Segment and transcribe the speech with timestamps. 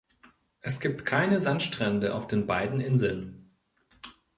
[0.61, 3.51] Es gibt keine Sandstrände auf den beiden Inseln.